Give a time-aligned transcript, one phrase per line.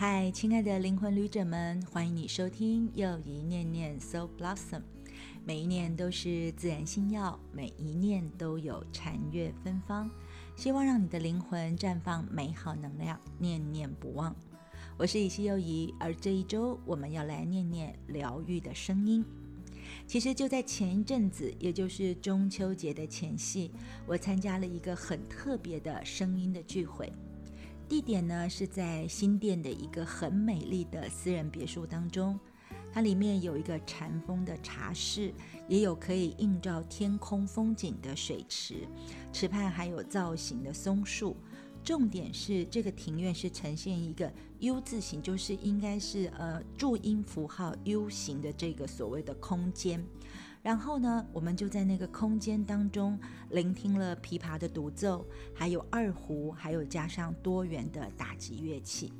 [0.00, 4.80] 嗨，亲爱的灵魂旅者们，欢迎你收听又一念念 So Blossom。
[5.44, 10.10] 每一念都是自然星耀，每一念都有禅悦芬芳。
[10.56, 14.34] 希望让你的灵魂绽放美好能量，念念不忘。
[14.96, 19.22] 我是以西又怡，而这一周我们要来念念疗愈的声音。
[20.06, 23.70] 其实就在前一阵子，也就是中秋节的前夕，
[24.06, 27.12] 我参加了一个很特别的声音的聚会。
[27.90, 32.38] 地点呢是在新店的一个很美丽的私人别墅当中，
[32.92, 35.34] 它里面有一个禅风的茶室，
[35.66, 38.86] 也有可以映照天空风景的水池，
[39.32, 41.36] 池畔还有造型的松树。
[41.82, 50.06] 重点是这个庭院是呈现一个 U 字形，就是应该是呃注音符号 U 型的这个所谓的空间。
[50.62, 53.18] 然后呢，我们就在那个空间当中
[53.50, 59.12] 聆听了琵琶的独奏，还有二胡，还有加上多元的打击乐器。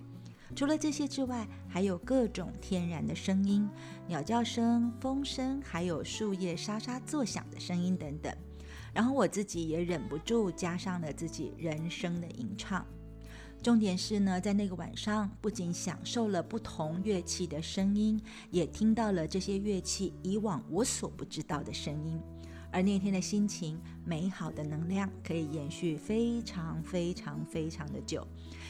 [0.55, 3.68] 除了这些之外，还有各种天然的声音，
[4.07, 8.35] 鸟叫声、风声，还有树叶沙沙作响的声音等等。
[8.93, 12.85] 然后我自己也忍不住加上了自己人声的吟唱。
[13.63, 18.19] 重点是呢，在那个晚上，不仅享受了不同乐器的声音，
[18.51, 22.19] 也听到了这些乐器以往我所不知道的声音。
[22.73, 28.27] 而那天的心情，美好的能量可以延续非常非常非常的久。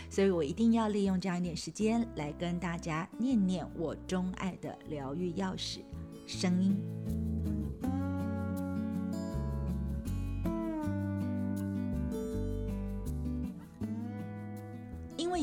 [0.09, 5.81] 所以我一定要利用这样一点时间，来跟大家念念我钟爱的疗愈钥匙——
[6.27, 7.30] 声音。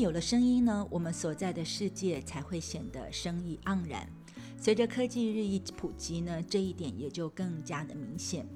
[0.00, 4.08] 有了声音呢，我们所在的世界才会显得生意盎然。
[4.56, 8.46] 随着科技日益普及呢，这一点也就更加的明显。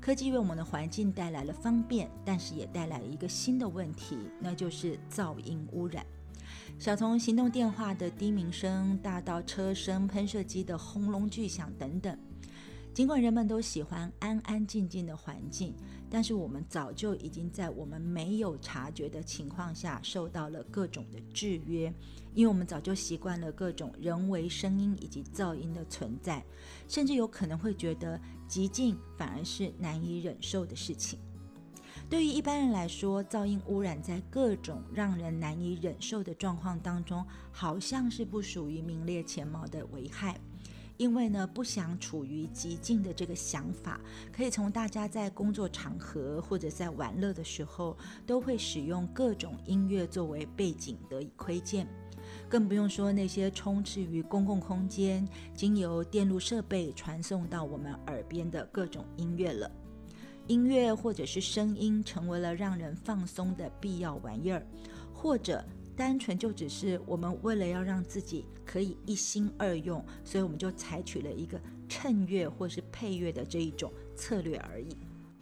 [0.00, 6.04] 科技为我们的环境带来了方便，但是也带来了一个新的问题，那就是噪音污染。
[6.78, 12.16] 小从行动电话的低鸣声，大到车声、喷射机的轰隆巨响等等。
[12.92, 15.74] 尽管人们都喜欢安安静静的环境，
[16.10, 21.92] 但是我们早就已经在我们没有察觉的情况下受到了各种的制约，
[22.34, 26.44] 因为我们早就习惯了各种人为声音以及噪音的存在，
[26.88, 31.18] 甚至有可能会觉得极静反而是难以忍受的事情。
[32.08, 40.36] 对于一般人来说，噪音污染在各种让人难以忍受的状况当中，好像是不属于名列前茅的危害。
[41.00, 43.98] 因为呢，不想处于极静的这个想法，
[44.30, 47.96] 可以从大家在工作场合或者在玩乐的时候，
[48.26, 51.88] 都会使用各种音乐作为背景得以窥见，
[52.50, 59.70] 更不用说那些充斥于公共空间、经由电路设备传送到我们耳边的各种音乐了。
[60.48, 64.66] 音乐或者是声音，成为了让人放松的必要玩意儿，
[65.14, 65.64] 或者。
[66.00, 74.96] 单纯就只是我们为了要让自己可以一心二用，所以我们就采取了一个衬乐或是配乐的这一种策略而已。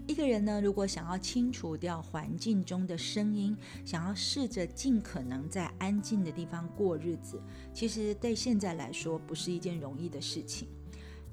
[0.08, 7.40] 一个人呢，如果想要清除掉环境中的声音，想要试着尽可能在安静的地方过日子，
[7.72, 10.66] 其实对现在来说不是一件容易的事情。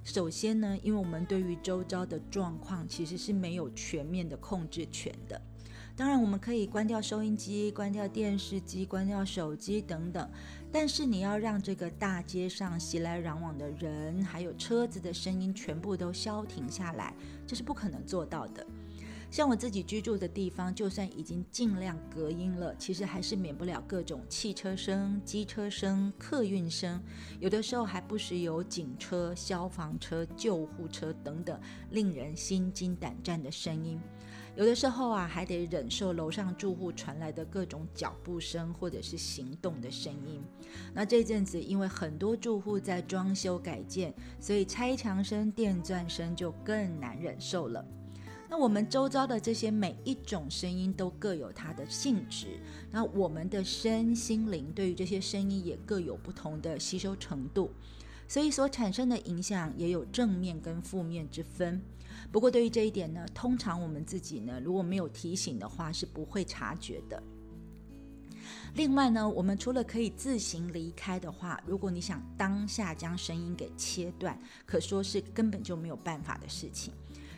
[0.03, 5.41] 首先呢，因为我们对于周遭的状况其实是没有全面的控制权的。
[5.97, 10.29] 当然，我们可以关掉收音机、关掉电视机、关掉手机等等，
[10.69, 17.13] 但是你要让这个大街上熙来攘往的人，还有车子的声音全部都消停下来，
[17.47, 18.67] 这是不可能做到的。
[19.31, 27.01] 像我自己居住的地方，就算已经尽量隔音了，其实还是免不了各种汽车声、机车声、客运声，
[27.39, 31.57] 有的时候还不时有警车、消防车、救护车等等
[31.91, 33.99] 令人心惊胆战的声音。
[34.55, 40.41] 有的时候啊，还得忍受楼上住户传来的各种脚步声或者是行动的声音。
[40.93, 47.85] 那这阵子，因为很多住户在装修改建，所以拆墙声、电钻声就更难忍受了。
[48.49, 52.57] 那我们周遭的这些每一种声音都各有它的性质，
[52.91, 57.71] 那我们的身心灵对于这些声音也各有不同的吸收程度。
[58.27, 61.81] 所以所产生的影响也有正面跟负面之分。
[62.35, 67.23] 不过对于这一点呢，通常我们自己呢，如果没有提醒的话，是不会察觉的。
[68.73, 76.93] 另外呢，我们除了可以自行离开的话，如果你想当下将声音给切断，可说是根本就没有办法的事情。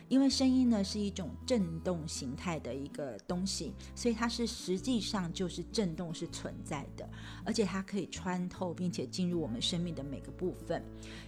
[0.08, 7.08] 因为声音呢是一种振动形态的一个东西，所以它是实际上就是振动是存在的，
[7.44, 10.82] 而且它可以穿透并且进入我们生命的每个部分。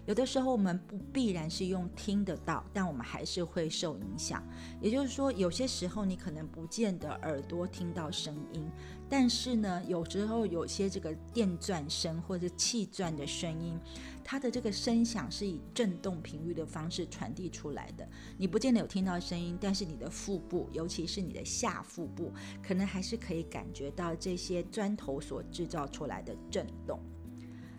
[0.06, 4.42] 有的时候我们不必然是用听得到，但我们还是会受影响。
[4.80, 8.68] 也就是说，有些时候你可能不见得耳朵听到声音，
[9.10, 13.76] 但是呢，有时候有些这个电钻声或者气钻的声音，
[14.22, 18.08] 它的这个声响是以震动频率的方式传递出来的。
[18.38, 27.00] 你不见得有听到声音，但是你的腹部，尤其是你的下腹部，可能还是可以感觉到这些砖头所制造出来的震动。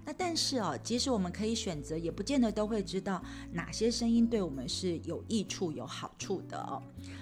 [0.03, 3.21] 那但是哦，即使我们可以选择，也不见得都会知道
[3.51, 6.81] 哪些声音对我们是有益处、有好处的哦。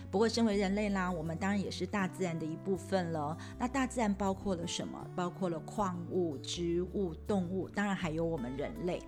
[0.10, 3.38] 不过，身为人类啦，我们当然也是大自然的一部分了。
[3.60, 5.06] 那大自然包括了什么？
[5.16, 9.02] 包括了矿物、植物、动物，当然还有我们人类。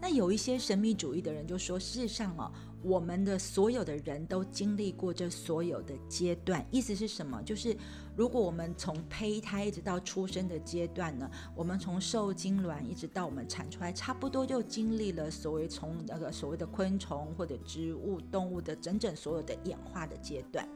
[0.00, 2.52] 那有一些神秘主义的人就说，事实上哦。
[2.80, 7.42] 我们的所有的人都经历过这所有的阶段，意思是什么？
[7.42, 7.76] 就是
[8.18, 20.68] 如果我们从胚胎一直到出生的阶段呢，我们从受精卵一直到我们产出来，差不多就经历了所谓从那个所谓的昆虫或者植物、动物的整整所有的演化的阶段。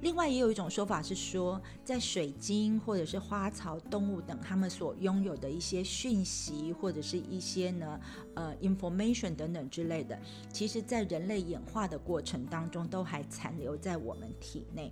[0.00, 8.00] 另外也有一种说法是说，在水晶或者是花草、动物等，它们所拥有的一些讯息或者是一些呢，
[8.34, 10.18] 呃，information 等等之类的，
[10.50, 14.90] 其实在人类演化的过程当中，都还残留在我们体内。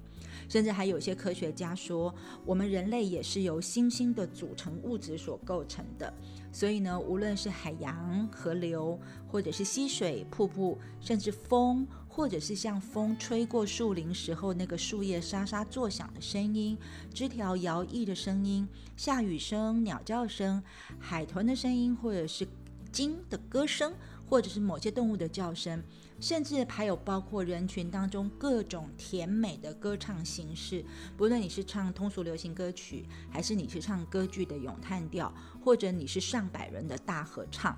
[0.50, 2.14] 甚至还有些科学家说，
[2.44, 6.12] 我们人类也是由星星的组成物质所构成的。
[6.52, 8.98] 所以呢，无论是海洋、河流，
[9.28, 11.86] 或者是溪水、瀑布，甚至风。
[12.12, 16.76] 或者是像风吹过树林时候那个树叶沙沙作响的声音，
[17.14, 20.60] 枝条摇曳的声音，下雨声、鸟叫声、
[20.98, 22.46] 海豚的声音，或者是
[22.90, 23.94] 鲸的歌声，
[24.30, 25.82] 或者是某些动物的叫声，
[26.20, 30.84] 甚至还有包括人群当中各种甜美的歌唱形式。
[31.16, 35.34] 不论你是唱通俗流行歌曲，还是你是唱歌剧的咏叹调，
[35.64, 37.76] 或者你是上百人的大合唱。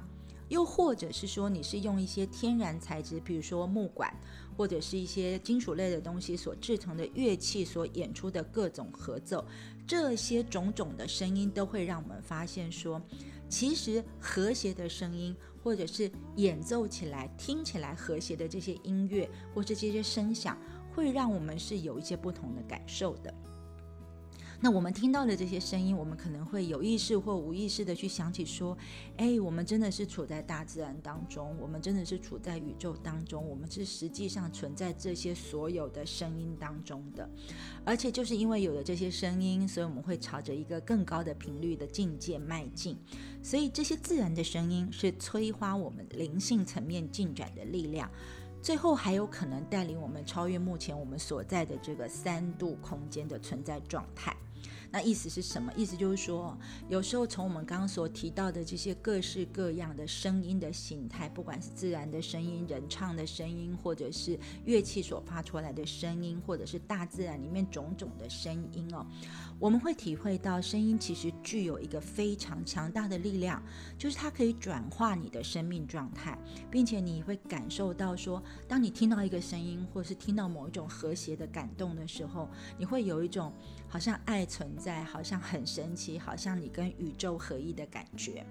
[0.50, 4.14] 又或者是说，你是用一些天然材质，比如说木管，
[4.54, 9.43] 或者是一些金属类的东西所制成的乐器所演出的各种合奏，
[9.87, 13.00] 这些种种的声音都会让我们发现说，
[13.49, 20.59] 其实和谐的声音，或者是演奏起来听起来和谐的这些音乐，或是这些声响，
[20.94, 23.32] 会让我们是有一些不同的感受的。
[24.64, 28.79] 那我们听到的这些声音，我们可能会有意识或无意识的去想起说，
[29.17, 37.29] 哎，我们真的是处在大自然当中，我们真的是处在宇宙当中，我们是实际上存在这些所有的声音当中的。
[37.85, 42.97] 而且就是因为有了这些声音，所以我们会朝着一个更高的频率的境界迈进。
[43.43, 48.09] 所以这些自然的声音是催化我们灵性层面进展的力量，
[48.62, 54.37] 最后还有可能带领我们超越目前我们所在的这个三度空间的存在状态。
[54.92, 55.72] 那意思是什么？
[55.74, 56.54] 意思就是说，
[56.90, 69.06] 有时候从我们刚刚所提到的这些各式各样的声音的形态，不管是自然的声音、人唱的声音，或者是乐器所发出来的声音，或者是大自然里面种种的声音哦，
[69.58, 73.62] 我们会体会到声音其实具有一个非常强大的力量，
[73.96, 76.38] 就是它可以转化你的生命状态，
[76.70, 83.50] 并且你会感受到说，当你听到一个声音，或是听到某一种和谐的感动的时候，你会有一种。
[83.92, 88.42] 好像爱存在，好像很神奇，好像你跟宇宙合一的感觉。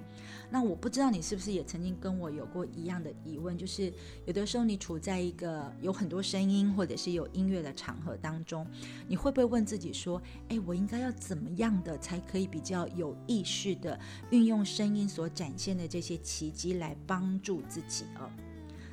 [0.52, 3.92] 那我不知道你是不是也曾经跟我有过一样的疑问，就是
[4.28, 8.68] 有的时候你处在一个有很多声音或者是有音乐的场合当中，
[9.08, 18.30] 你会不会问自己说：“哎，我应该要怎么样的才可以比较有意识的运用声音所展现的这些奇迹来帮助自己？”哦。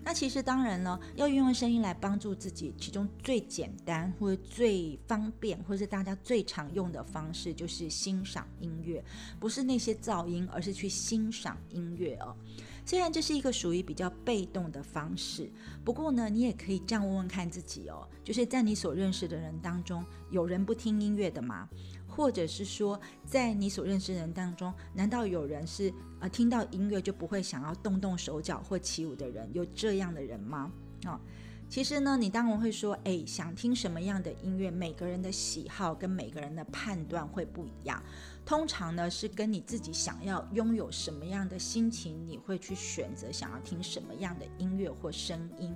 [0.09, 9.05] 那其实当然呢，要运用声音来帮助自己，其中最简单或者最方便，或者是大家最常用的方式，就是欣赏音乐，
[9.38, 12.35] 不是那些噪音，而是去欣赏音乐哦。
[12.87, 15.53] 虽然这是一个属于比较被动的方式，
[15.85, 21.69] 不过呢，你也可以这样问问看自己哦，就是在你所认识的人当中，有人不听音乐的吗？
[22.19, 29.49] 或者是说，在你所认识人当中，难道有人是呃听到音乐就不会想要动动手脚或起舞的人？
[29.55, 30.69] 有这样的人吗？
[31.05, 31.21] 啊，
[31.69, 34.69] 其实呢，你当然会说，哎，想听什么样的音乐？
[34.69, 38.03] 每个人的喜好跟每个人的判断会不一样。
[38.45, 45.73] 通常呢，是跟你自己想要拥有什么样的心情，你会去选择想要听什么样的音乐或声音。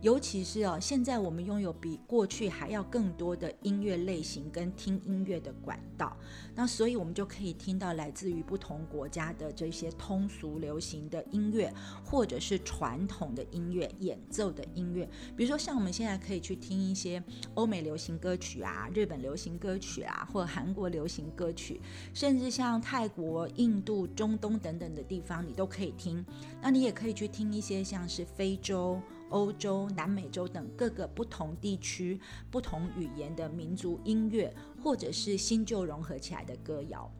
[0.00, 6.16] 尤其是哦，现在我们拥有比过去还要更多的音乐类型跟听音乐的管道，
[6.54, 11.72] 那所以我们就可以听到来自于不同国家的这些通俗流行的音乐，
[12.04, 15.08] 或者是传统的音乐演奏的音乐。
[15.36, 17.20] 比如说，像我们现在可以去听一些
[17.54, 21.80] 欧美流行歌曲啊、日本流行歌曲啊，或韩国流行歌曲，
[22.14, 26.24] 甚至像泰国、印度、中东等等的地方，你都可以听。
[26.62, 29.00] 那你也可以去听一些像是非洲。
[29.30, 32.20] 欧洲、南美洲等各个不同地区、
[32.50, 37.10] 不同语言的民族音乐，或者是新旧融合起来的歌谣。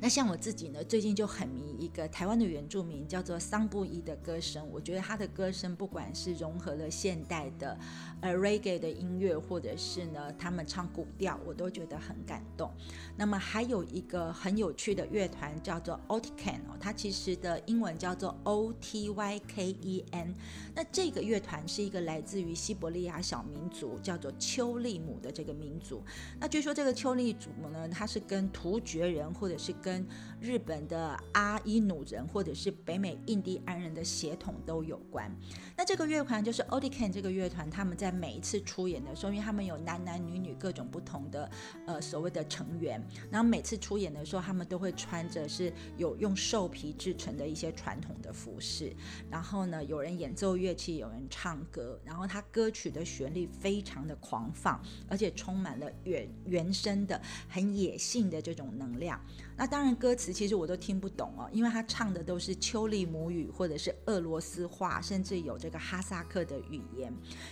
[0.00, 4.66] 那像我自己呢，最近就很迷一个台湾的原住民，叫做桑布伊的歌声。
[4.72, 7.78] 我觉得他的歌声不管是融合了现代的
[8.22, 12.72] 呃 reggae 的音乐，或者是呢他们唱古调，我都觉得很感动。
[13.16, 20.34] 那么还有一个很有趣的乐团叫做 Otken 哦，它其实的英文叫做 O T Y K E N。
[20.74, 26.02] 那这个乐团是一个来自于西伯利亚小民族，叫做丘利姆的这个民族。
[26.38, 30.06] 那据说这个丘利姆呢，它是跟突厥人或者是跟跟
[30.40, 35.28] 日本的阿伊努人或者是北美印第安人的血统都有关。
[35.76, 41.50] 那这个乐团就是 o d i k a n 这个乐团，他们在每一次出演的时候，因为他们有男男女女各种不同的
[41.86, 48.94] 呃所谓的成员，然后每次出演的时候，他们都会穿着是有用兽皮制成的一些传统的服饰，
[49.28, 59.20] 然后呢，有人演奏乐器，有人唱歌，然后他歌曲的旋律非常的狂放，而且充满了原原生的很野性的这种能量。
[59.56, 67.10] 那当当然，歌词其实我都听不懂哦，因为他唱的都是丘利母语或者是俄罗斯话，甚至有这个哈萨克的语言，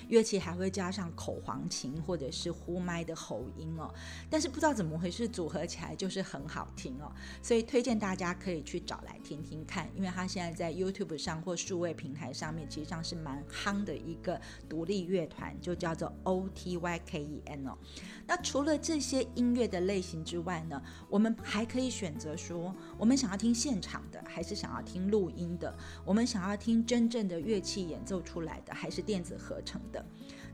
[0.09, 3.91] 乐器还会加上口簧琴或者是呼麦的喉音哦。
[4.29, 7.11] 但是不知道怎么回事，组合起来就是很好听哦，
[7.43, 17.79] 所以推荐大家可以去找来听听看，因为他现在在 YouTube 上或数位平台上面，其实上是蛮夯的一个独立乐团，就叫做 O T Y K E N 哦。
[18.27, 25.73] 那除了这些音乐的类型之外呢，我们还可以选择说，我们想要听现场的，还是想要听录音的？
[26.05, 30.05] 我们想要听真正的乐器演奏出来的，还是电子合成的？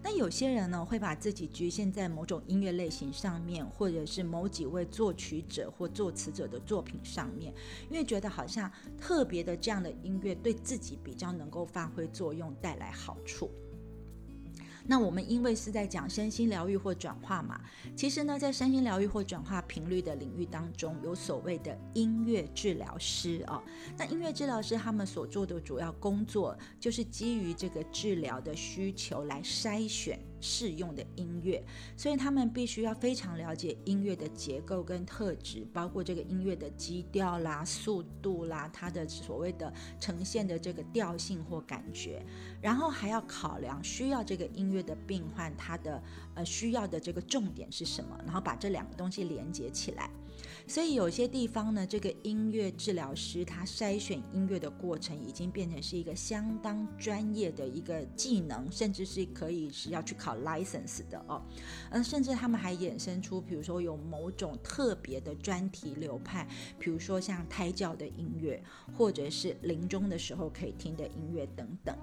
[0.02, 7.54] 那有些人呢，会把自己局限在某种音乐类型上面，或者是某几位作曲者或作词者的作品上面，
[7.88, 13.50] 因为觉得好像特别的这样的音乐对自己比较能够发挥作用，带来好处。
[14.86, 17.60] 那我们因为是在讲身心疗愈或转化嘛，
[17.96, 23.62] 其实呢，在身心疗愈或转化频率的领域当中，有所谓的音乐治疗师哦。
[23.96, 30.18] 那音乐治疗师他们所做的主要工作，就是基于这个治疗的需求来筛选。
[30.44, 31.64] 适用的音乐，
[31.96, 42.22] 所以他们必须要非常了解音乐的结构跟特质，包括这个音乐的基调啦、速度啦，它的所谓的呈现的这个调性或感觉，
[42.60, 46.02] 然后还要考量需要这个音乐的病患他的
[46.34, 50.10] 呃需要的这个重点是什么，然后把这两个东西连接起来。
[50.66, 61.42] 所以有些地方呢，这个音乐治疗师他筛选音乐的过程已经变成是一个相当专业的一个技能，甚至是可以是要去考 license 的哦。
[61.90, 68.62] 嗯，甚至他们还衍生出，比如说有某种特别的专题流派，比如说像胎教的音乐，
[68.96, 71.94] 或者是临终的时候可以听的音乐等等。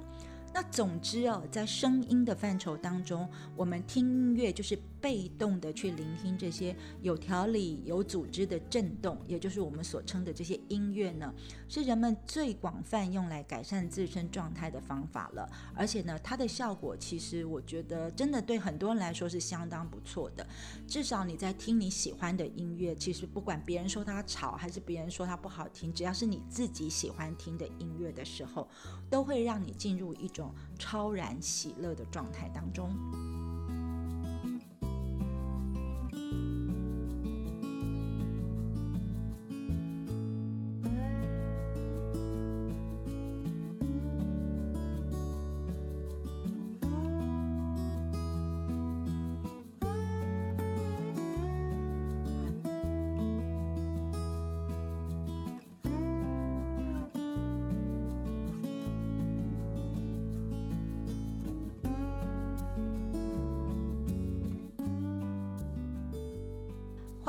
[0.53, 11.33] 那总之哦，在声音的范畴当中，我们听音乐就是被动的去聆听这些有条理、有组织的震动，也就是我们所称的这些音乐呢，
[11.67, 15.49] 是人们最广泛用来改善自身状态的方法了。
[15.73, 20.45] 而且呢，它的效果其实我觉得真的对很多人来说是相当不错的。
[20.87, 28.69] 至少你在听你喜欢的音乐，其实不管别人说它吵还是别人说它不好听，只要是你自己喜欢听的音乐的时候，
[29.09, 30.53] 都会让你进入一种。
[30.77, 33.50] 超然喜乐的状态当中。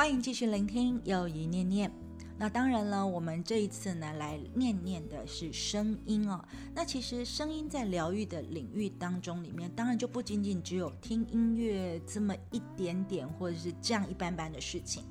[0.03, 1.89] 欢迎继续聆听，又一念念。
[2.37, 6.45] 那当然了，我们这一次呢来念念的是声音哦。
[6.75, 15.05] 那其实声音在疗愈的领域当中，里面当然就不仅仅只有听音乐这么一点点，或者是这样一般般的事情。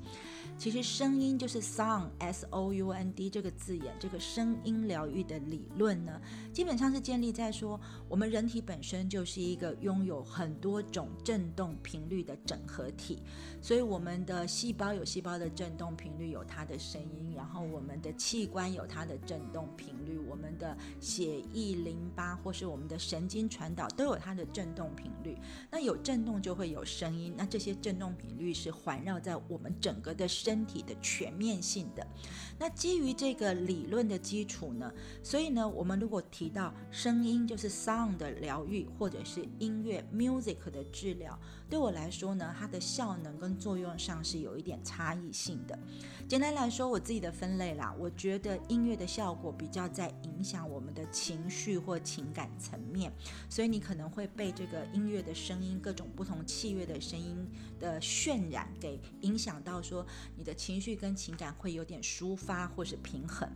[0.58, 6.20] 其实声音就是 sound，s o u n d 这个字眼，这个声音疗愈的理论呢，
[6.52, 13.18] 基本上是建立在说，我们人体本身就是一个拥有很多种振动频率的整合体，
[13.60, 25.36] 所以我们的细胞有细胞的振动频率，有它的声音，然后我们的器官有它的振动频率，我们的血液、淋巴或是我们的神经传导都有它的振动频率。
[25.72, 30.28] 那有振动就会有声音，那这些振动频率是环绕在我们整个的。
[30.42, 32.04] 身体的全面性的。
[32.58, 45.78] 那基于这个理论的基础呢，所以呢，我们如果提到声音就是 sound 的疗愈，或者是音乐 music 的治疗，对我来说呢，它的效能跟作用上是有一点差异性的。
[46.28, 53.12] 简单来说，我自己的分类啦，我觉得音乐的效果比较在影响我们的情绪或情感层面，
[53.48, 57.36] 所以你可能会被这个音乐的声音、各种不同器乐的声音
[57.82, 60.06] 的渲染给影响到，说
[60.38, 62.62] 你的情绪跟情感会有点抒发。
[62.62, 63.48] 或是平衡，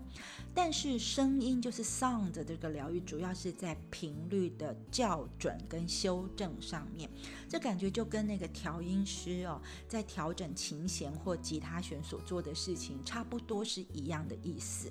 [0.53, 7.09] 但是声音就是 sound 的这个疗愈，主要是在频率的校准跟修正上面。
[7.49, 14.91] 这感觉就跟那个调音师哦，在调整琴弦或吉他弦所做的事情，差不多是一样的意思。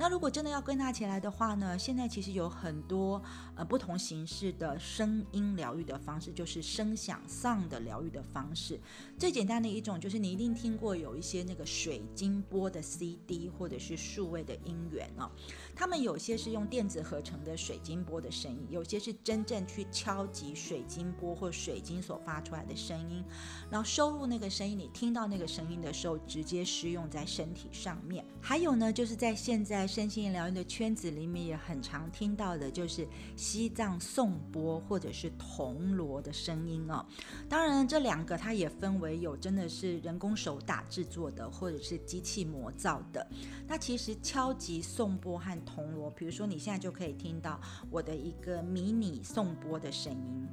[0.00, 3.22] 那如果真的要归纳起来的话呢，现在其实有很多
[3.54, 8.80] 呃不同形式的声音疗愈的方式，就是声响上的疗愈的方式。
[9.18, 15.30] 最简单的一种就是你一定听过有一些那个水晶波的 CD 或者是数位的音源哦，
[15.76, 23.22] 他们有些是用电子合成的水晶波的声音，有些是真正去敲击水晶波或水晶所发出来的声音，
[23.70, 28.24] 然后收入那个声音，你听到那个声音的时候直接施用在身体上面。
[28.40, 29.89] 还有呢，就是在现在。
[29.90, 33.04] 身心疗愈的圈子里面也很常听到的，就是
[33.34, 37.04] 西藏颂钵或者是铜锣的声音哦。
[37.48, 43.26] 当然，这两个它也分为有真的是人工手打制作的，或者是机器模造的。
[43.66, 50.48] 那其实敲击颂钵和铜锣，比如说你现在就可以听到我的一个迷你颂钵的声音，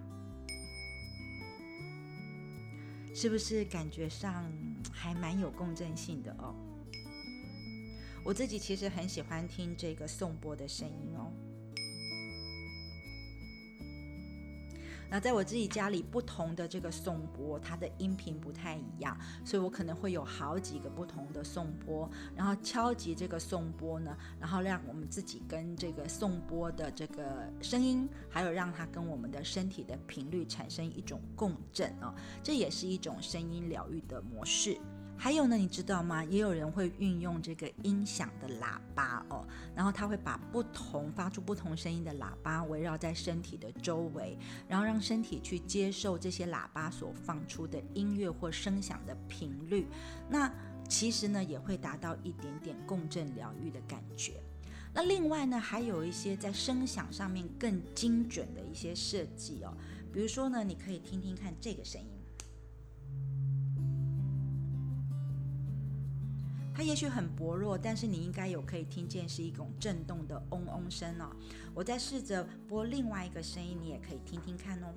[3.13, 4.51] 是不是感觉上
[4.91, 6.55] 还蛮有共振性的哦？
[8.27, 11.31] 我自己其实很喜欢听这个颂钵的声音哦。
[15.09, 34.77] 那在我自己家里，不同的这个颂钵，它的音频不太一样，所以我可能会有好几个不同的颂钵，然后敲击这个颂钵呢，然后让我们自己跟这个颂钵的这个声音，还有让它跟我们的身体的频率产生一种共振啊，这也是一种声音疗愈的模式。
[35.19, 36.23] 还有呢，你知道吗？
[36.23, 49.87] 也有人会运用这个音响的喇叭哦，然后他会把不同发出不同声音的喇叭围绕在身体的周围，然后让身体去接受这些喇叭所放出的音乐或声响的频率。
[50.29, 50.53] 那
[50.87, 54.41] 其实呢，也会达到一点点共振疗愈的感觉。
[54.93, 59.75] 那另外呢，还有一些在声响上面更精准的一些设计哦，
[60.13, 62.07] 比如说呢，你可以听听看这个声音。
[66.77, 71.35] 它也许很薄弱，但是你应该有可以听见是一种震动的嗡嗡声哦。
[71.73, 74.93] 我再试着播另外一个声音，你也可以听听看哦。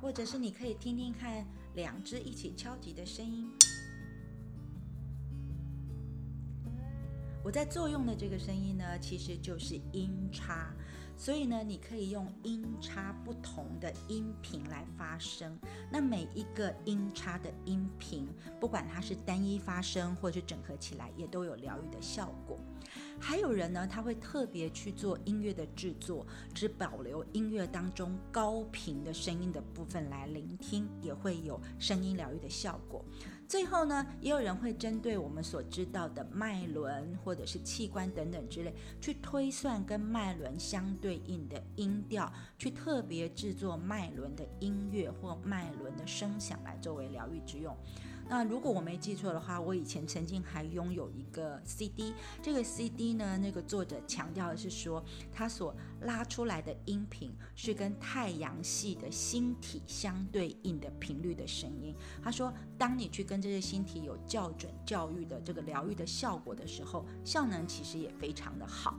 [0.00, 1.44] 或者是你可以听听看
[1.74, 3.50] 两只一起敲击的声音。
[7.42, 10.72] 我在作用的这个声音呢，其实就是音叉。
[11.22, 15.56] 所以呢，你可以用音叉不同的音频来发声。
[15.88, 18.26] 那每一个音叉的音频，
[18.58, 22.58] 不管它是单一发声，或是整合起来，也都有疗愈的效果。
[23.20, 33.04] 还有人呢，他会特别去做音乐的制作，只保留音乐当中高频的声音的部分来聆听，也会有声音疗愈的效果。
[33.52, 47.76] 最后呢，也有人会针对我们所知道的脉轮或者是器官等等之类，去推算跟脉轮相对应的音调，去特别制作脉轮的音乐或脉轮的声响来作为疗愈之用。
[48.32, 61.94] 那如果我没记错的话，我以前曾经还拥有一个 CD，这个 CD 呢，那个作者强调的是说，他所拉出来的音频是跟太阳系的星体相对应的频率的声音。
[62.24, 68.98] 他说，当你去跟这些星体有校准教育的这个疗愈的效果的时候，效能其实也非常的好。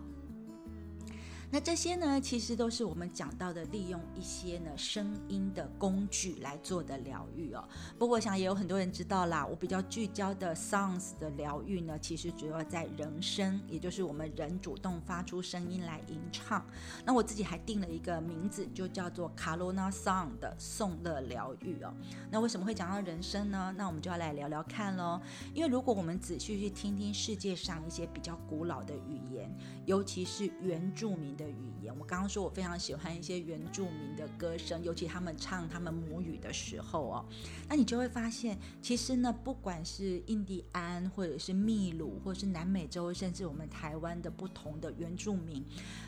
[1.54, 7.64] 那这些呢，其实都是我们讲到的，利用一些呢声音的工具来做的疗愈哦。
[7.96, 16.66] 不过我想也有很多人知道啦，我比较聚焦的 sounds 的疗愈呢，其实主要在人声，也就是我们人主动发出声音来吟唱。
[17.06, 21.94] 那我自己还定了一个名字，就叫做卡罗纳 Sound 的颂乐疗愈哦。
[22.32, 23.72] 那为什么会讲到人声呢？
[23.78, 25.22] 那我们就要来聊聊看喽。
[25.54, 31.44] 因为如果我们仔细去听听世界上一些比较古老的语言，尤其是原住民的。
[31.50, 31.94] 语言。
[32.00, 37.26] 我刚刚说我非常喜欢一些原住民的歌声，尤其他们唱他们母语的时候哦，
[37.68, 45.64] 那你就会发现，其实呢，不管是印第安，或者是秘鲁，或者是南美洲，甚至我们台湾的不同的原住民，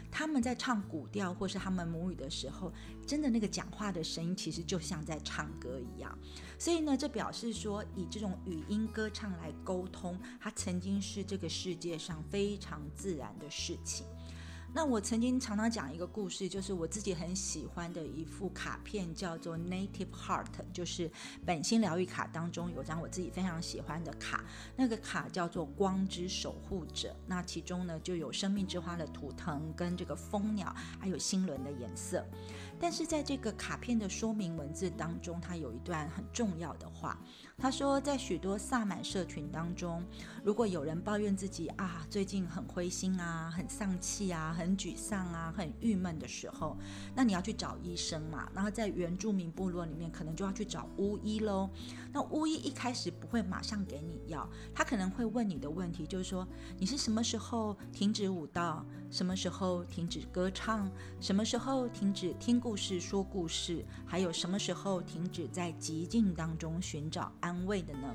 [0.10, 2.72] 他们在唱古调或是他们母语的时候，
[3.06, 6.18] 真的那个讲话的声音，其实就像在唱歌一样。
[6.58, 14.06] 所以呢，这表示说，以这种语音歌唱来沟通，它曾经是这个世界上非常自然的事情。
[14.76, 21.10] 那我曾经常常讲一个故事，就是我自己很喜欢的一副卡片，叫做 Native Heart，就是
[21.46, 24.44] 本心疗愈卡当中有张我自己非常喜欢的卡，
[24.76, 27.16] 那个卡叫做光之守护者。
[27.26, 32.26] 那其中呢就有生命之花的图腾跟这个蜂鸟，还有星轮的颜色。
[32.78, 37.18] 但是在这个卡片的说明文字当中，它有一段很重要的话。
[37.58, 40.04] 他说，在许多萨满社群当中，
[40.44, 46.78] 如果有人抱怨自己啊，最近很灰心啊，很丧气啊，很沮丧啊，很郁闷的时候，
[47.16, 48.48] 那你要去找医生嘛。
[48.54, 51.70] 然后在原住民部落里面，可能就要去找巫医喽。
[52.12, 56.46] 那巫医一开始不会马上给你药，他可能会问你的问题，就是说
[56.78, 58.86] 你是什么时候停止舞蹈，
[59.16, 67.32] 什么时候停止歌唱，什么时候停止听故事说故事，还有什么时候停止在寂静当中寻找。
[67.40, 68.14] 安慰的呢，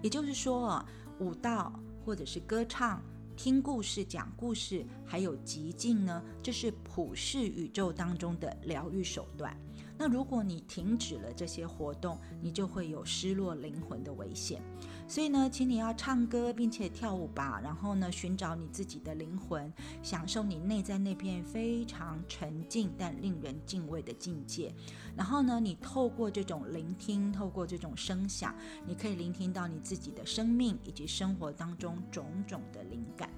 [0.00, 1.72] 也就是说啊，舞蹈
[2.04, 3.02] 或者是歌唱、
[3.36, 9.60] 听故事、讲故事，还有极静呢，这是普世宇宙当中的疗愈手段。
[10.00, 14.62] 那如果你停止了这些活动，你就会有失落灵魂的危险。
[15.08, 24.70] 所以呢，请你要唱歌并且跳舞吧，然后呢，寻找你自己的灵魂，享受你内在那片非常沉静但令人敬畏的境界。
[25.16, 28.54] 然后呢，你透过这种聆听，透过这种声响，
[28.86, 33.30] 你可以聆听到你自己的生命以及生活当中种种的灵感。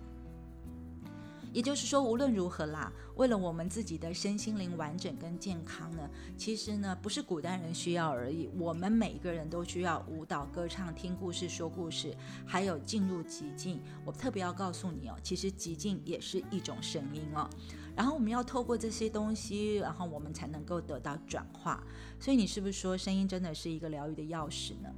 [1.53, 13.81] 也就是说，无论如何啦，为了我们自己的身心灵完整跟健康呢，其实呢不是古代人需要而已，我们每一个人都需要舞蹈、歌唱、听故事、说故事，还有进入极境。
[14.05, 17.49] 我特别要告诉你哦，其实极境也是一种声音哦。
[17.97, 21.83] 然后我们要透过这些东西，然后我们才能够得到转化。
[22.21, 24.89] 所以你是不是说，声音真的是一个疗愈的钥匙呢？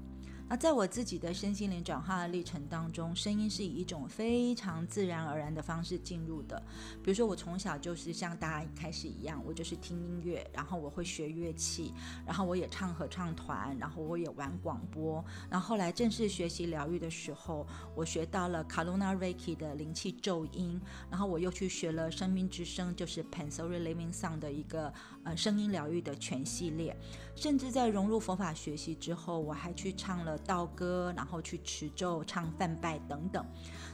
[0.52, 6.62] 那在我自己的身心灵转化的历程当中，声音是以一种非常自然而然的方式进入的。
[7.02, 11.94] 比如说，我从小就是像大家一开始一样，我就是听音乐，然后我会学乐器，
[12.26, 15.24] 然后我也唱合唱团，然后我也玩广播。
[15.48, 20.78] 然后后来正式学习疗愈的时候，我学到了卡罗纳瑞奇的灵气咒音，
[21.10, 24.92] 然后我又去学了生命之声，就是 Pensori Living Song 的一个
[25.24, 26.94] 呃声音疗愈的全系列。
[27.34, 30.38] 甚至在融入佛法学习之后，我还去唱了。
[30.46, 33.44] 道歌，然后去持咒、唱梵拜等等，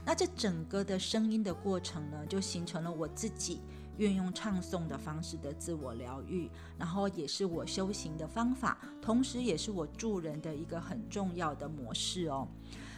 [0.05, 3.61] 那这整个的声音的过程呢，就形成了我自己
[3.97, 12.47] 运用唱诵的方式的自我疗愈，然后也是我修行的方法，同时也是我助人的一个很重要的模式哦。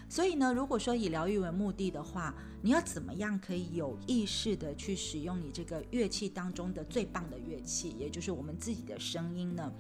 [0.08, 9.72] 所以呢，如果说以疗愈为目的的话，你要怎么样可以有意识的去使用你这个乐器当中的最棒的乐器，也就是我们自己的声音呢？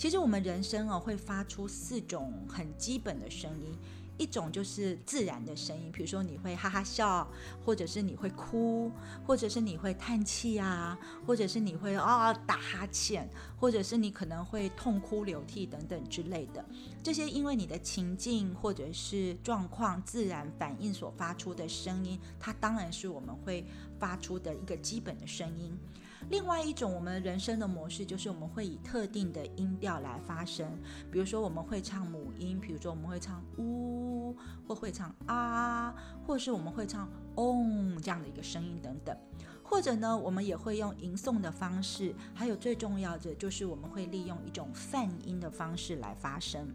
[0.00, 3.70] 其实我们人生哦会发出四种很基本的声音，
[4.16, 7.28] 一种就是自然的声音，比如说你会哈哈笑，
[7.66, 8.90] 或者是你会哭，
[9.26, 16.64] 或者是你会叹气啊，或者是你会啊打哈欠，或者是你可能会痛哭流涕等等之类的。
[17.02, 23.66] 这些因为你的情境或者是状况自然反应所发出的声音，它当然是我们会
[23.98, 25.78] 发出的一个基本的声音。
[26.30, 30.78] 另外一种我们人生的模式，就是我们会以特定的音调来发声，
[31.10, 35.92] 比如说我们会唱母音，比如说我们会唱呜，或会唱啊，
[36.24, 39.16] 或是我们会唱嗡这样的一个声音等等，
[39.64, 46.68] 或者呢，我们也会用吟诵的方式，还有最重要的就是我们会利用一种泛音的方式来发声。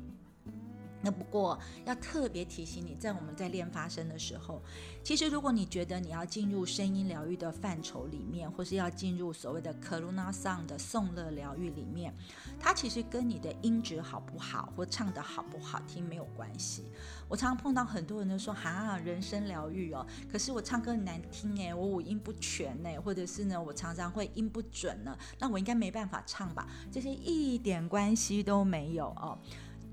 [1.05, 4.59] 那不过要特别提醒你，在我们在练发声的时候，
[5.03, 12.11] 其实如果你觉得你要进入声音疗愈的范畴里面，或是要进入所谓的 Karuna Sound 的颂乐疗愈里面，
[12.59, 16.85] 它其实跟你的音质好不好或唱的好不好听没有关系。
[17.29, 26.67] 我常常碰到很多人都说哈，人声疗愈哦，可是我唱歌很难听诶，我五音不全诶，或者是呢我常常会音不准呢，那我应该没办法唱吧？
[26.91, 29.37] 这些一点关系都没有哦。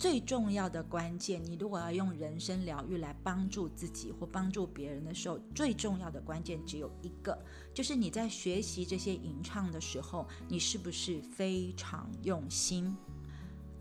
[0.02, 7.38] 最重要的关键，你如果要用人生疗愈来帮助自己或帮助别人的时候，最重要的关键只有一个，
[7.72, 12.96] 就是你在学习这些吟唱的时候，你是不是非常用心？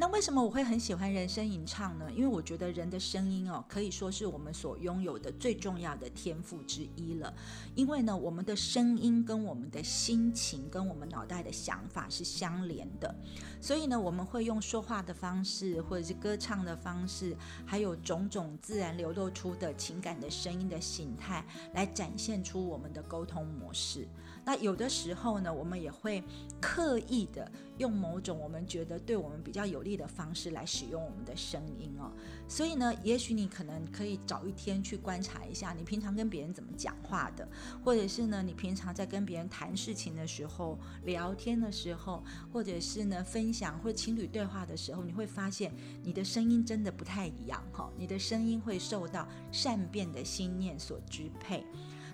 [0.02, 2.12] 那为什么我会很喜欢人声吟唱呢？
[2.12, 7.32] 因为我觉得人的声音哦，可以说是我们所拥有的最重要的天赋之一了。
[7.76, 13.14] 因为呢，我们的声音跟我们的心情、跟我们脑袋的想法是相连的，
[13.62, 24.08] 所以呢，我们会用说话的方式，或者是歌唱的方式，还有种种自然流露出的情感的声音的形态，来展现出我们的沟通模式。
[24.44, 26.24] 那有的时候呢，我们也会
[26.60, 32.12] 刻意的用某种我们觉得对我们比较有利的方式来使用我们的声音哦。
[32.48, 37.48] 所以呢，也许你可能可以找一天去观察一下，你平常跟别人怎么讲话的，
[37.84, 45.72] 或者是呢，你平常在跟别人谈事情的时候、聊天的时候，或者是呢分享或情侣对话的时候，你会发现
[46.04, 47.90] 你的声音真的不太一样哈。
[47.98, 51.64] 你的声音会受到善变的心念所支配。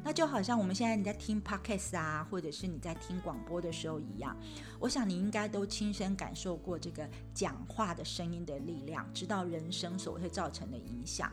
[0.07, 4.33] 那就好像我们现在你在听 podcast 啊，或者是你在听广播的时候一样，
[4.79, 11.29] 我想你应该都亲身感受过这个讲话的声音的力量，知道人生所会造成的影响。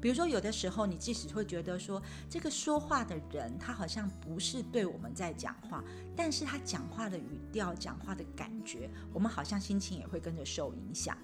[0.00, 5.84] 比如说，有的时候你即使会觉得说，这个说话的人他好像不是对我们在讲话，
[6.16, 11.14] 但是他讲话的语调、讲话的感觉，我们好像心情也会跟着受影响。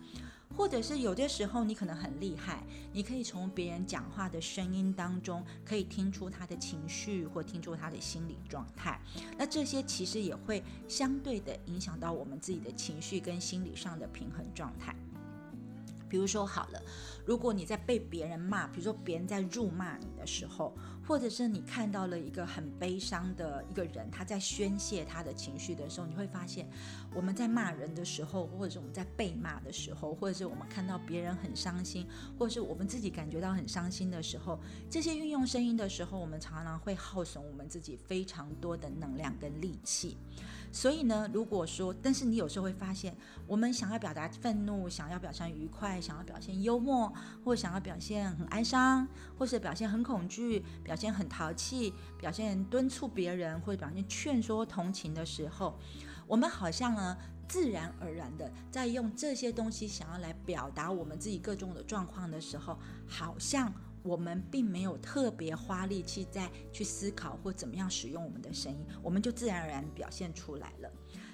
[0.56, 9.00] 或者是有的时候你可能很厉害，你可以从别人讲话的声音当中，可以听出他的情绪或听出他的心理状态。
[9.38, 14.94] 那这些其实也会相对的影响到我们自己的情绪跟心理上的平衡状态。
[16.08, 16.82] 比如说好了，
[17.24, 20.76] 如果你在被别人骂，比如说别人在辱骂你的时候，
[21.10, 26.70] 或者是你看到了一个很悲伤的一个人，他在宣泄他的情绪的时候，你会发现，
[27.12, 32.06] 我们在骂人的时候，或者是我们在被骂的时候，或者是我们看到别人很伤心，
[32.38, 34.56] 或者是我们自己感觉到很伤心的时候，
[34.88, 40.16] 这些运用声音的时候，我们常常会耗损我们自己非常多的能量跟力气。
[40.72, 47.12] 所以呢，如果说，但是你有时候会发现，我们想要表达愤怒，想要表现愉快，想要表现幽默，
[47.44, 49.06] 或想要表现很哀伤，
[49.36, 55.78] 或是表现很恐惧，表现很淘气，表现敦促别人，或者表现劝说同情的时候，
[56.26, 57.16] 我们好像呢，
[57.48, 62.78] 自然而然的在用这些东西想要来表达我们自己各种的状况的时候，
[63.08, 63.72] 好像。
[64.02, 70.90] 我们并没有特别花力气在去思考或怎么样使用我们的声音，我们就自然而然表现出来了。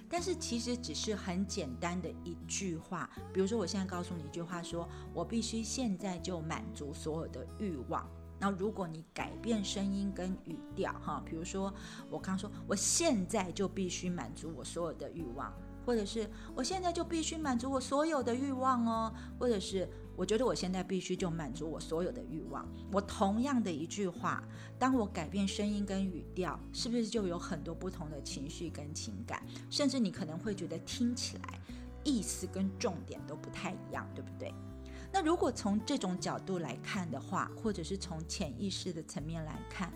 [0.09, 8.09] 但是其实只是很简单的一句话，比如说我现在告诉你一句话，说我必须现在就满足所有的欲望。
[8.39, 11.73] 那如果你改变声音跟语调，哈，比如说
[12.11, 15.53] 我刚说我现在就必须满足我所有的欲望，
[15.85, 19.89] 或者是我现在就必须满足我所有的欲望哦，或者是。
[20.17, 22.67] 我觉得我现在必须就满足我所有的欲望。
[22.91, 24.43] 我同样的一句话，
[24.79, 29.43] 当我改变声音跟语调，是不是就有很多不同的情绪跟情感？
[29.71, 31.61] 甚至你可能会觉得听起来
[32.03, 34.53] 意思跟重点都不太一样，对不对？
[35.13, 39.93] 那如果从这种角度来看的话，或者是从潜意识的层面来看，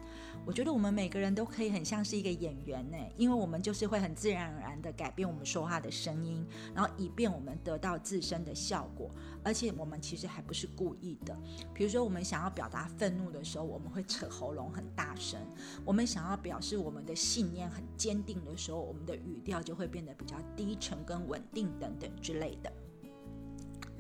[0.47, 9.11] 我觉得我们每个人都可以很像是一个演员呢，因为我们就是会很自然而然的改变我们说话的声音，然后以便我们得到自身的效果，
[9.45, 11.37] 而且我们其实还不是故意的。
[11.73, 15.41] 比如说，我们想要表达愤怒的时候，我们会扯喉咙很大声；
[15.85, 22.73] 我们想要表示我们的信念很坚定的时候，我们的语调就会变得比较低沉跟稳定等等之类的。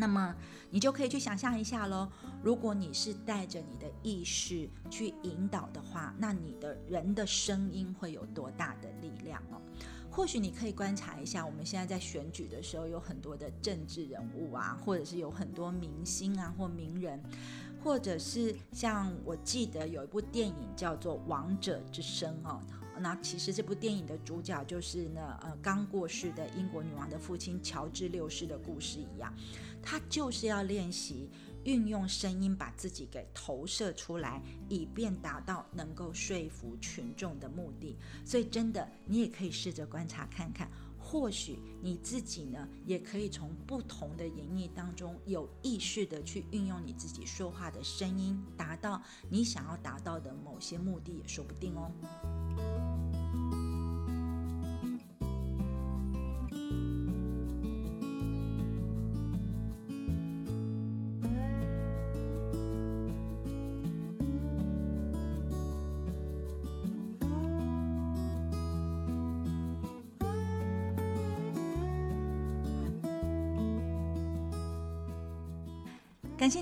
[0.00, 0.34] 那么
[0.70, 2.08] 你就可以去想象一下喽。
[2.42, 9.60] 如果你是带着你的意识去引导的话，那你的人的声音会有多大的力量哦？
[10.10, 17.22] 或许你可以观察一下，我们现在在选举的时候，有很多的政治人物啊，或者是有很多明星啊或名人，
[17.84, 22.60] 或者是像我记得有一部电影叫做《王者之声》哦。
[23.00, 29.34] 那其实这部电影的主角就是呢，呃，刚过世的英国女王的父亲乔治六世的故事一样，
[29.82, 31.28] 他就是要练习
[31.64, 37.96] 运用声音把自己给投射出来，以便达到能够说服群众的目的。
[38.24, 51.90] 所以真的，你也可以试着观察看看，或许你自己呢，也可以从不同的演绎当中有意识的去运用你自己说话的声音，达到你想要达到的某些目的，也说不定哦。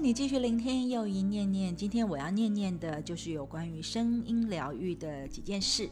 [0.00, 1.74] 你继续聆听又一念念。
[1.74, 5.90] 今天我要念念的就是有关于声音疗愈的几件事。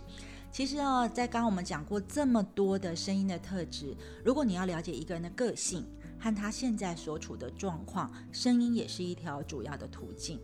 [0.53, 5.85] 其实哦，在刚刚我们讲过这么多的声音的特质，如果你要了解一个人的个性，
[6.21, 10.39] 和他现在所处的状况，声音也是一条主要的途径。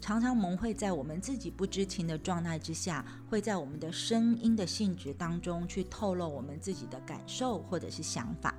[0.00, 8.54] 常常我们会在我们自己不知情的状态之下，会在我们的声音的性质当中去透露我们自己的感受或者是想法。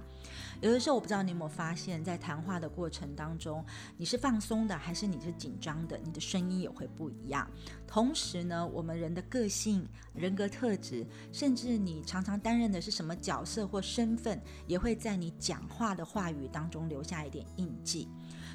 [0.63, 3.61] 有的时候，我不知道你有没有发现，在谈话的过程当中，
[3.97, 7.45] 你是放松的还是你是紧张的，你的声音也会不一样。
[7.85, 18.07] 同时呢，我们人的个性、人格特质，甚至你常常担任的是什么角色或身份，也会在你讲话的话语当中留下一点印记。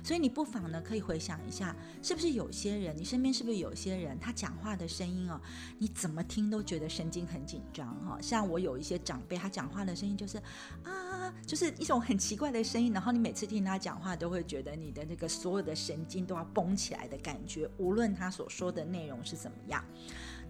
[0.03, 5.41] 所以你不妨呢，可以回想一下，是不是有些人，你身边是不是有些人，他讲话的声音哦，
[5.79, 8.19] 你怎么听都觉得神经很紧张哈。
[8.21, 10.39] 像我有一些长辈，他讲话的声音就是
[10.83, 19.85] 啊，就是一种很奇怪的声音，然后你每次听他讲话，都会觉得你的那个所有的神经都要绷起来的感觉，无论他所说的内容是怎么样。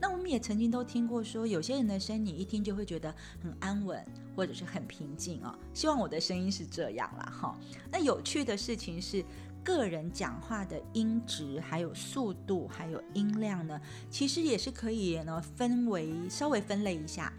[0.00, 4.04] 那我们也曾经都听过说，有些人的声音你一听就会觉得很安稳，
[4.36, 5.58] 或者是很平静啊。
[5.74, 7.32] 希望我的声音是这样啦。
[7.40, 7.58] 哈。
[7.90, 9.24] 那有趣的事情是，
[9.64, 17.32] 个人讲话的音质、还有速度、还有音量呢，其实也是可以呢分为稍微分类一下。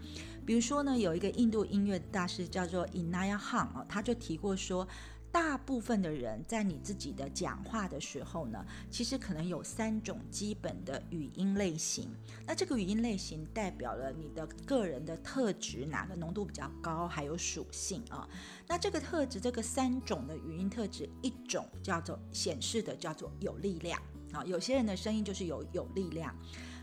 [0.44, 4.86] 比如说呢，有一个印度音乐大师叫做 Inaya Han 啊，他就提过说。
[5.32, 12.10] 大部分的人在你自己的讲话的时候呢，其实可能有三种基本的语音类型。
[12.46, 18.28] 那这个语音类型代表了你的个人的特质，哪个浓度比较高，还有属性啊。
[18.66, 26.34] 那这个特质，这个三种的语音特质，一种叫做显示的叫做有力量啊，有些人的声音就是有有力量。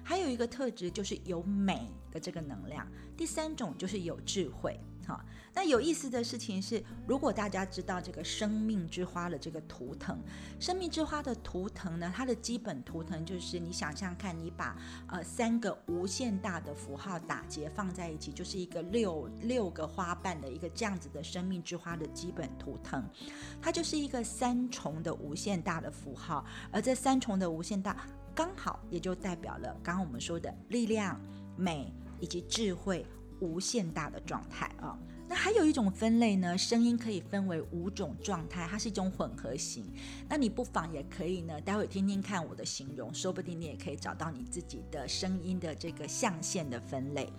[0.03, 2.87] 还有一个特质就是有美的这个能量。
[3.17, 4.79] 第三种就是有智慧。
[5.05, 5.21] 好，
[5.57, 10.21] 那有意思的事情是，如果大家知道这个生命之花的这个图腾，
[10.59, 23.03] 生命之花的图腾呢，它的基本图腾就是你想象看，你把呃三个无限大的符号打结放在一起，就是一个六六个花瓣的一个这样子的生命之花的基本图腾，
[23.59, 31.19] 它就是一个三重的无限大的符号，而这三重的无限大刚好也就代表了刚刚我们说的力量、
[31.55, 33.03] 美以及智慧。
[33.39, 34.97] 无限大的状态啊，
[35.29, 39.85] 那还有一种分类呢，声音可以分为五种状态，它是一种混合型。
[40.29, 47.31] 那你不妨也可以呢，待会听听看我的形容，说不定你也可以找到你自己的声音的这个象限的分类。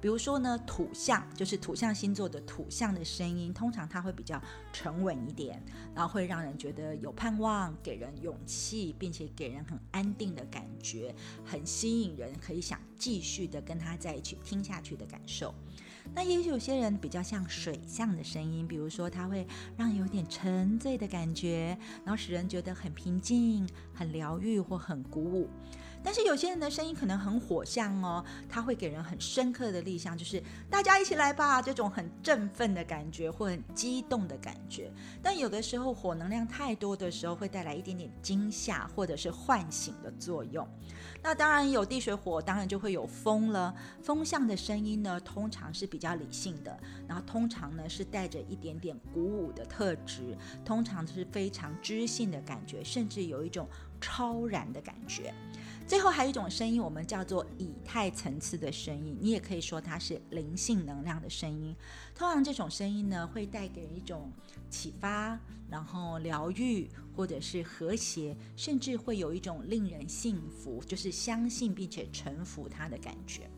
[0.00, 4.40] 比如说呢，土象就是土象星座的土象的声音，通常它会比较
[4.72, 5.62] 沉稳一点，
[5.94, 15.54] 然后会让人觉得有盼望，给人勇气，并且给人很安定的感觉，很吸引人，可以想继续的跟他在一起听下去的感受。
[16.12, 25.48] 那也许有些人比较像水象的声音，比如说它会让有点沉醉的感觉，然后使人觉得很平静、很疗愈或很鼓舞。
[26.04, 34.92] 但是有些人的声音可能很火象哦，他会给人很深刻的力象，就是大家一起来吧，这种很振奋的感觉或很激动的感觉。
[35.22, 40.68] 但有的时候火能量太多的时候，会带来一点点惊吓或者是唤醒的作用。
[41.22, 43.74] 那当然有地水火，当然就会有风了。
[44.02, 50.36] 风象的声音呢，通常是比较理性的，然后通常呢是带着一点点鼓舞的特质，
[50.66, 53.66] 通常是非常知性的感觉，甚至有一种
[54.02, 55.32] 超然的感觉。
[55.86, 61.76] 最后还有一种声音，我们叫做以太层次的声音，你也可以说它是灵性能量的声音。
[62.14, 64.32] 通常这种声音呢，会带给一种
[64.70, 73.48] 启发，然后疗愈，或者是和谐，甚至会有一种令人信服，就是相信并且臣服它的感觉。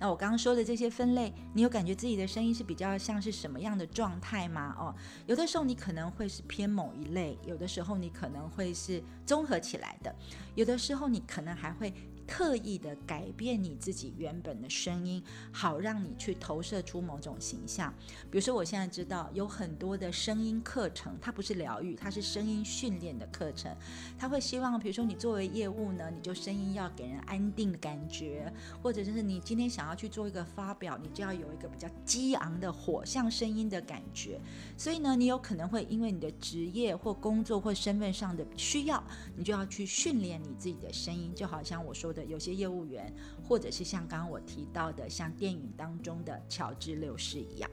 [0.00, 4.74] 那我刚刚说的这些分类，你有感觉自己的声音是比较像是什么样的状态吗？
[4.78, 4.94] 哦，
[5.26, 10.12] 有的时候你可能会是偏某一类，有的时候你可能会是综合起来的，
[10.54, 11.92] 有的时候你可能还会。
[12.30, 17.92] 刻意的改变你自己原本的声音，好让你去投射出某种形象。
[18.30, 23.76] 比如说，我现在知道有很多的声音课程，它不是疗愈，它是声音训练的课程。
[24.16, 34.40] 他会希望，比如说你作为业务呢，你就声音要给人安定的感觉，或者就是你今天想要去做一个发表，你就要有一个比较激昂的火象声音的感觉。
[34.76, 39.02] 所以呢，你有可能会因为你的职业或工作或身份上的需要，
[39.36, 42.19] 你就要去训练你自己的声音，就好像我说的。
[42.24, 47.70] 有些业务员，或者是像刚刚我提到的，像电影当中的乔治六世一样。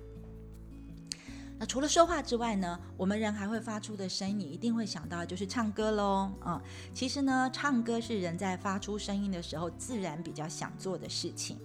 [1.60, 6.32] 那除了说话之外呢，我们人还会发出的声音，你一定会想到就是唱歌喽。
[6.46, 6.62] 嗯，
[6.94, 11.58] 其实呢，唱歌是人在发出声音的时候自然比较想做的事情。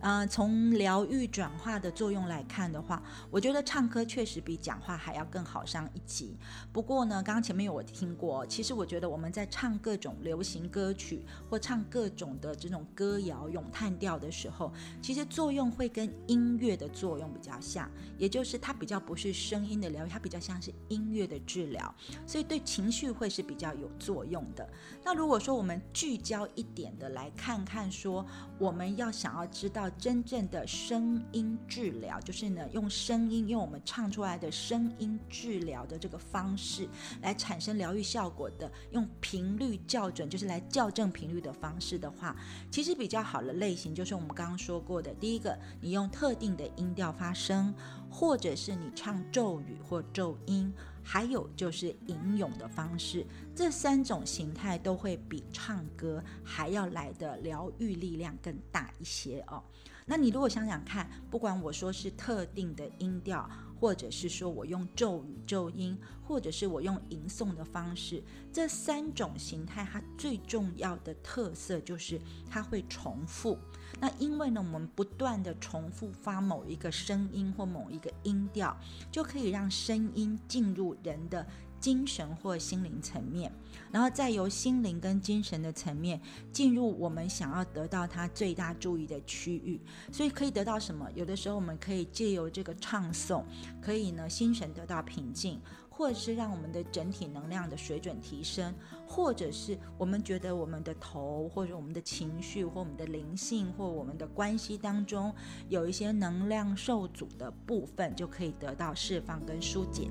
[0.00, 6.36] 呃，从疗愈转化的作用来看的话，我觉得唱歌确实比讲话还要更好上一级。
[6.72, 14.72] 不过呢，刚刚前面有我听过，其实我觉得我们在唱各种流行歌曲或唱各种的这种歌谣咏叹调的时候，
[15.02, 21.94] 其实作用会跟音乐的作用比较像，也就是它比较不是声音的疗愈，它比较像是音乐的治疗，
[22.26, 24.68] 所以对情绪会是比较有作用的。
[25.04, 28.24] 那如果说我们聚焦一点的来看看，说
[28.58, 29.88] 我们要想要知道。
[29.98, 36.88] 真正的声音治疗，就是呢，用声音，用我们唱出来的声音治疗的这个方式
[37.20, 42.36] 来产生疗愈效果的，用频率校准，就是来校正频率的方式的话，
[42.70, 47.74] 其实比较好的类型就是我们刚刚说过的，第一个，你用特定的音调发声，
[48.10, 50.72] 或者是你唱咒语或咒音。
[51.10, 59.64] 还有就是吟咏的方式，这三种形态都会比唱歌还要来的疗愈力量更大一些哦。
[60.04, 63.48] 那你如果想想看，不管我说是特定的音调。
[63.80, 65.96] 或者是说我用咒语、咒音，
[66.26, 68.20] 或者是我用吟诵的方式，
[68.52, 73.56] 这三种形态它最重要的特色就是它会重复。
[74.00, 78.76] 那因为呢，我们不断的重复发某一个声音或某一个音调，
[79.10, 81.46] 就可以让声音进入人的。
[81.80, 83.52] 精神或心灵层面，
[83.92, 86.20] 然后再由心灵跟精神的层面
[86.50, 89.80] 进入我们想要得到它最大注意的区域，
[90.10, 91.08] 所以可以得到什么？
[91.14, 93.44] 有的时候我们可以借由这个唱诵，
[93.80, 98.74] 可以呢心神得到平静，或者是让我们的整体能量的水准提升，
[99.08, 105.34] 或者是我们觉得我们的头或者我们的情绪或我们的灵性或我们的关系当中
[105.68, 110.08] 有一些能量受阻的部分，就可以得到释放跟疏解。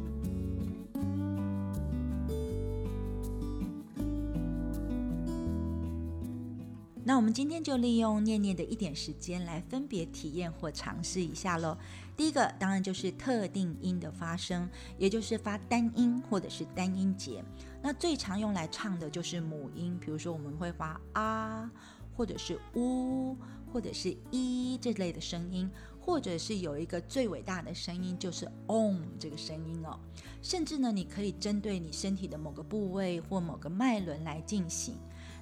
[7.04, 11.78] 那我们今天就利用念念的一点时间来分别体验或尝试一下喽。
[12.18, 14.68] 第一个当然就是特定音的发声，
[14.98, 17.42] 也就是发单音或者是单音节。
[17.82, 21.72] 那最常用来唱的就是母音，比如说我们会发啊，
[22.16, 23.36] 或者是呜，
[23.72, 25.70] 或者是一这类的声音，
[26.00, 30.00] 或者是有一个最伟大的声音就是 om 这个声音哦。
[30.42, 34.96] 甚至呢，你可以针对你身体的某个部位或某个脉轮来进行。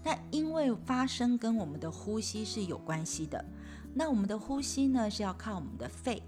[0.04, 3.44] 那因为发声跟我们的呼吸是有关系的，
[3.94, 6.22] 那我们的呼吸呢是要靠我们的肺，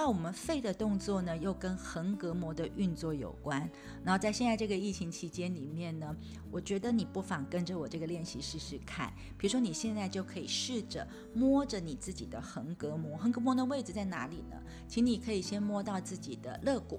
[0.00, 3.70] 那我们肺的动作呢又跟横膈膜的运作有关。
[4.02, 6.16] 然后在现在这个疫情期间里面呢，
[6.50, 9.12] 我觉得你不妨跟着我这个练习试试看。
[9.36, 14.56] 比如说你现在就可以试着摸着你自己的横膈膜，横膈膜的位置在哪里呢？
[14.88, 16.98] 请你可以先摸到自己的肋骨。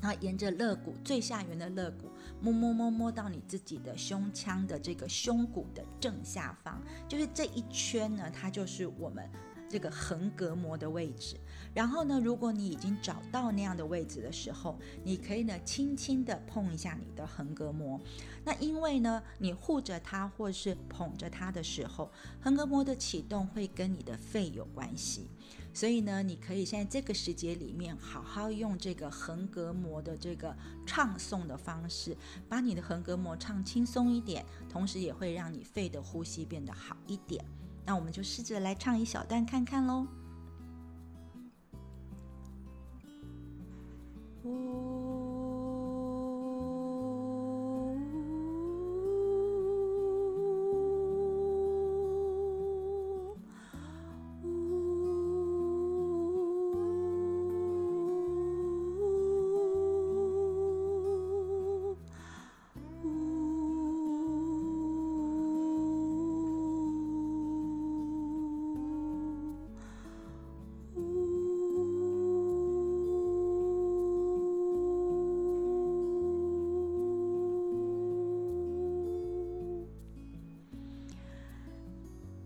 [0.00, 9.30] 然后沿着肋骨最下缘的肋骨摸摸摸摸到你自己的胸腔的这个胸骨的正下方，就是这一圈呢，它就是我们。
[9.68, 11.34] 这个横膈膜的位置，
[11.74, 18.00] 然后呢，如果你已经找到那样的位置的时候，你可以呢轻轻的碰一下你的横膈膜。
[18.44, 22.10] 那因为呢，你护着它或是捧着它的时候，
[22.40, 25.28] 横膈膜的启动会跟你的肺有关系，
[25.72, 30.54] 所以呢，你可以在这个时节里面好好用这个横膈膜的这个
[30.84, 32.16] 唱诵的方式，
[32.48, 37.44] 把你的横膈膜唱轻松一点，同时也会让你肺的呼吸变得好一点。
[37.86, 40.06] 那我们就试着来唱一小段看看喽。
[44.44, 45.11] Oh.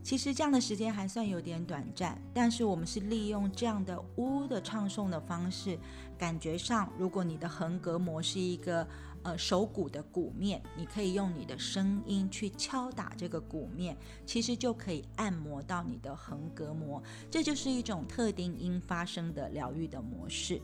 [0.06, 5.76] 其实这样的时间还算有点短暂，但是我们是利用这样的呜的唱诵的方式，
[6.16, 8.86] 感觉上，如果你的横膈膜是一个
[9.24, 20.62] 呃手鼓的鼓面，你可以用你的声音去敲打这个鼓面，其实就可以按摩到你的横膈膜，这就是一种特定音发声的疗愈的模式。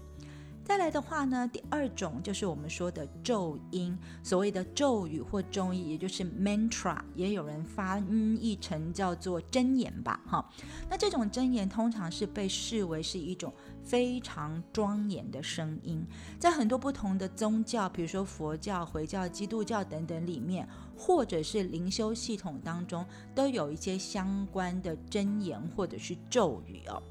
[0.64, 8.06] 再来的话呢，第二种就是我们说的咒音，所谓的咒语或咒语，也就是 mantra，也有人翻
[8.40, 10.48] 译成叫做真言吧，哈。
[10.88, 13.52] 那这种真言通常是被视为是一种
[13.82, 16.06] 非常庄严的声音，
[16.38, 23.04] 在很多不同的宗教，比如说佛教、回教、基督教等等里面，或者是灵修系统当中，
[23.34, 27.02] 都有一些相关的真言或者是咒语哦。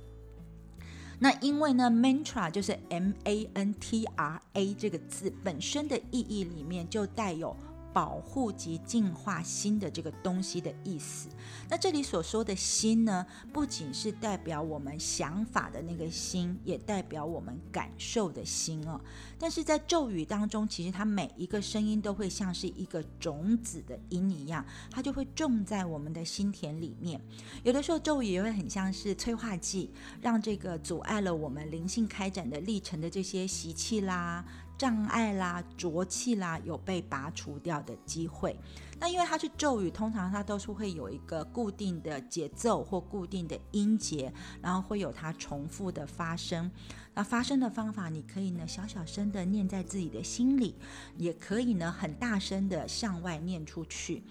[1.24, 7.56] 那因为呢，mantra 就是 M A N T R A 这个字本身的意义里面就带有。
[7.94, 11.30] 保护及净化心的这个东西的意思。
[11.70, 19.00] 那这里所说的心呢，不仅是代表我们想法的那个心，也代表我们感受的心哦。
[19.38, 27.20] 但是在咒语当中，其实它每一个声音都会像是一个种子的因一样，它就会种在我们的心田里面。
[27.64, 29.90] 有的时候咒语也会很像是催化剂，
[30.22, 34.46] 让这个阻碍了我们灵性开展的历程的这些习气啦。
[34.82, 38.60] 障碍啦、浊气啦，有被拔除掉的机会。
[39.00, 46.72] 那因为它是咒语，通常它都是会有一个固定的节奏或固定的音节，然后会有它重复的发生。
[47.14, 50.76] 那发声的方法，你可以呢小小声的念在自己的心里，
[51.16, 54.24] 也可以呢很大声的向外念出去。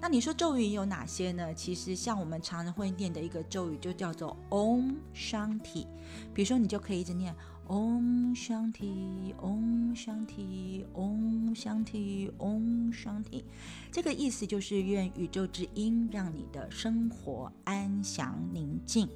[0.00, 1.52] 那你说咒语有哪些呢？
[1.52, 5.88] 其实像我们常常会念的一个咒语，就叫做 Om Shanti。
[6.32, 7.34] 比如说，你就可以一直念。
[7.68, 13.44] 嗡香提，嗡香提，嗡香提，嗡香提，
[13.90, 19.08] 这个意思就是愿宇宙之音让你的生活安详宁静。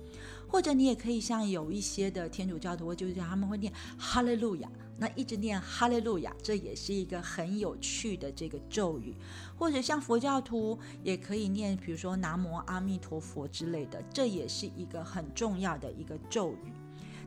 [0.49, 9.15] 或者你也可以像有一些的天主教徒，就是他们会念哈利路亚，那一直念哈利路亚，这也是一个很有趣的这个咒语。
[9.57, 16.73] 或者像佛教徒也可以念，比如说南无阿弥陀佛之类的，这也是一个很重要的一个咒语。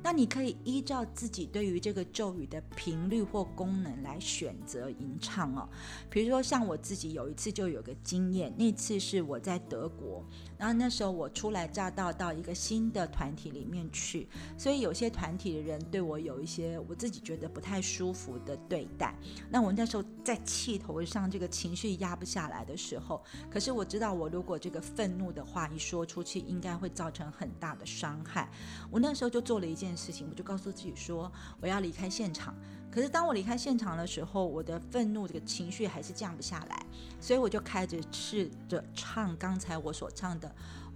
[0.04, 5.68] 那你可以依照自己对于这个咒语的频率或功能来选择吟唱哦。
[6.10, 10.24] 比如说，像我自己有一次就有个经验，那次是我在德国，
[10.64, 19.14] 然后那时候我初来乍到到一个新的团体里面去，所以有些团体的人对我有一些我自己觉得不太舒服的对待。
[19.50, 28.50] 那我那时候在气头上，这个情绪压不下来的时候，可是我知道我如果这个愤怒的话一说出去，应该会造成很大的伤害。
[28.90, 29.94] 我那时候就做了一件。
[29.98, 32.56] 事情，我就告诉自己说我要离开现场。
[32.94, 36.86] 可是当我离开现场的时候，我的愤怒这个情绪还是降不下来，
[37.20, 40.48] 所以我就开始试着唱刚才我所唱的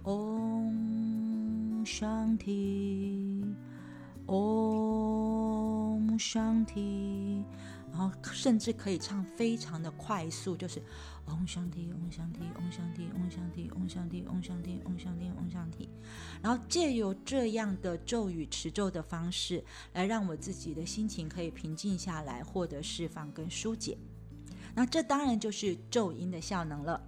[0.08, 3.52] 《Om Shanti
[4.26, 7.42] Om Shanti》。
[7.90, 10.80] 然后甚至可以唱非常的快速，就是
[11.28, 15.88] 嗡香体，嗡香体，嗡香体，嗡香体，嗡香体，嗡香体，嗡香体。
[16.42, 19.62] 然后借由这样的咒语、持咒的方式
[19.92, 23.96] 来让我自己的心情可以平静下来，获得释放跟疏解。
[24.74, 27.00] 那这当然就是咒音的效能了。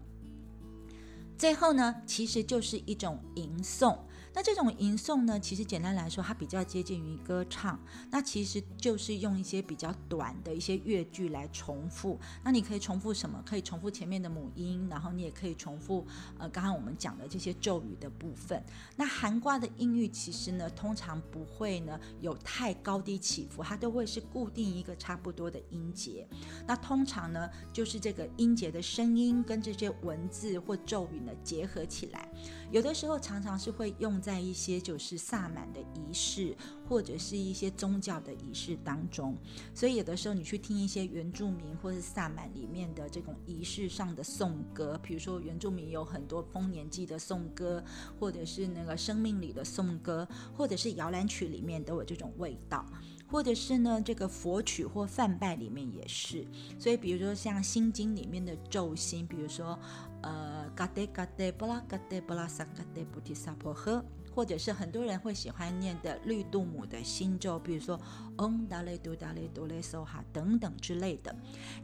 [1.39, 3.99] 最后呢，其实就是一种吟诵。
[4.33, 7.79] 那这种吟诵呢，其实简单来说，它比较接近于歌唱。
[8.11, 12.19] 那其实就是用一些比较短的一些乐句来重复。
[12.45, 13.43] 那你可以重复什么？
[13.45, 16.07] 可以重复前面的母音，然后你也可以重复
[16.39, 18.63] 呃刚刚我们讲的这些咒语的部分。
[18.97, 26.27] 那含卦的音域其实呢，通常不会呢有太高低起伏，它都会是固定一个差不多的音节。
[26.67, 32.29] 那通常呢，就是这个音节的声音跟这些文字或咒语呢结合起来。
[32.71, 36.57] 有的时候常常是会用在一些就是萨满的仪式，
[36.89, 39.37] 或者是一些宗教的仪式当中。
[39.75, 47.83] 所以有的时候你去听一些原住民或是萨满里面的这种仪式上的颂歌，比如说原住民有很多丰年祭的颂歌，
[48.21, 52.87] 或者是那个生命里的颂歌，或者是摇篮曲里面都有这种味道。
[53.31, 56.45] 或者是呢，这个佛曲或梵拜里面也是，
[56.79, 59.79] 所以比如说像心经里面的咒心，比如说
[60.23, 64.03] 呃嘎德嘎德布拉嘎德布拉萨嘎德菩提萨婆诃，
[64.35, 68.01] 或者是很多人会喜欢念的绿度母的心咒，比如说
[68.39, 71.35] 嗡达雷嘟达雷嘟雷梭哈等等之类的，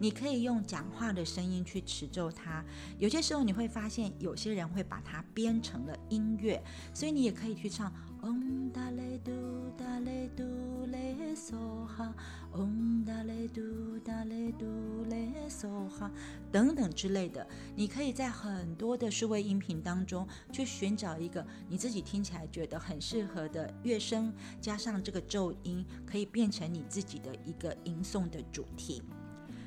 [0.01, 2.65] 你可以用讲话的声音去持咒它。
[2.99, 6.61] 有些时候你会发现，有些人会把它编成了音乐，
[6.93, 7.93] 所以你也可以去唱。
[8.23, 9.31] 嗡达雷嘟
[9.79, 10.43] 达雷嘟
[10.91, 12.15] 雷梭哈，
[12.53, 13.61] 嗡达雷嘟
[14.05, 14.67] 达雷嘟
[15.09, 16.11] 雷梭哈，
[16.51, 17.47] 等等之类的，
[17.77, 29.03] 你可以在很多的数位音频当中去寻找一个你自己听起来觉得很适合的乐声，加上这个咒音，可以变成你自己的一个吟诵的主题。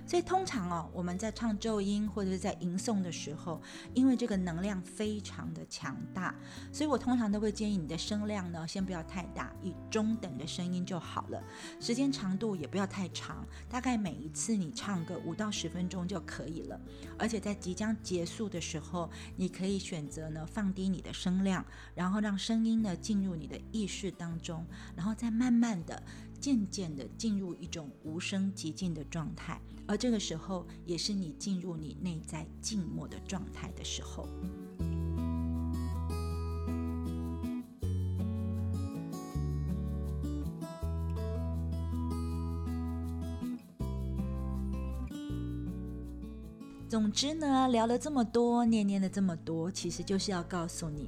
[0.10, 3.62] 所以通常哦，我们在唱咒音或者是在吟诵的时候，
[3.94, 6.34] 因为这个能量非常的强大，
[6.72, 11.44] 所以我通常都会建议你的声量呢，先不要太大，以中等的声音就好了。
[11.80, 16.82] 时间长度也不要太长，大概每一次你唱个五到十分钟就可以了。
[17.20, 26.02] 而且在即将结束的时候，你可以选择呢放低你的声量，然后让声音呢进入你的意识当中，然后再慢慢的。
[26.40, 34.28] 渐渐的进入一种无声极静的状态，而这个时候也是你进入你内在静默的状态的时候。
[46.88, 51.08] 总之呢，聊了这么多，念念了这么多，其实就是要告诉你。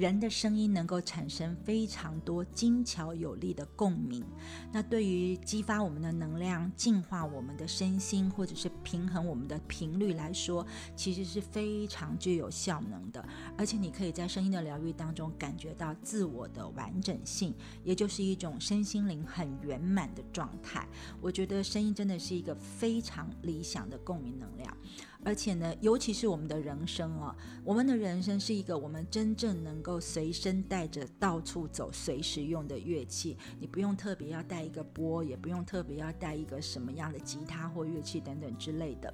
[0.00, 4.24] 人的声音能够产生非常多精巧有力的共鸣，
[4.72, 13.22] 那对于激发我们的能量、净化我们的身心，或者是平衡我们的频率来说，其实是非常具有效能的。
[13.58, 20.88] 而且你可以在声音的疗愈当中感觉到自我的完整性，也就是一种身心灵很圆满的状态。
[21.20, 24.74] 我觉得声音真的是一个非常理想的共鸣能量。
[25.24, 33.36] 而且呢，尤其是我们的人生啊，我们的人生是一个我们真正能够随身带着到处走、随时用的乐器。
[33.58, 39.12] 你不用特别要带一个波，也不用特别要带一个什么样的吉他或乐器等等之类的。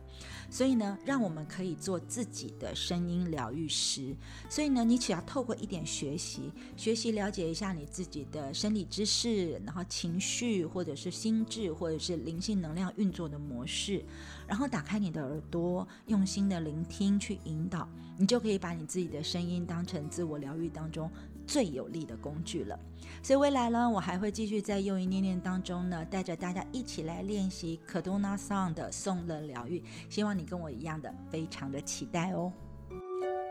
[0.48, 4.14] 所以呢，让我们可以做自己的声音疗愈师。
[4.48, 14.04] 所以呢，你只要透过一点学习，学习了解一下你自己的生理知识，然后情绪或者是心智或者是灵性能量运作的模式。
[14.46, 21.10] 然后打开你的耳朵，用心的聆听，去引导，你就可以把你自己的声音当成自我疗愈当中
[21.46, 22.78] 最有力的工具了。
[23.22, 29.82] 所以未来呢，我还会继续在用意念念当中呢，带着大家一起来练习可多纳桑的颂乐疗愈。
[30.08, 32.52] 希望你跟我一样的，非常的期待哦。